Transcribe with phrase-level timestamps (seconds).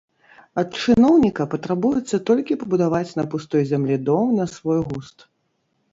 [0.61, 5.17] Ад чыноўніка патрабуецца толькі пабудаваць на пустой зямлі дом на свой густ.